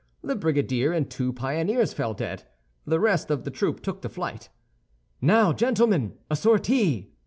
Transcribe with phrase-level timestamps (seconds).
[0.23, 2.45] The brigadier and two pioneers fell dead;
[2.87, 4.49] the rest of the troop took to flight.
[5.21, 7.11] "Now, gentlemen, a _sortie!